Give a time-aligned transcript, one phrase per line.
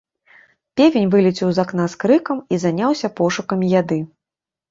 [0.79, 3.99] Певень вылецеў з акна з крыкам і заняўся пошукамі яды.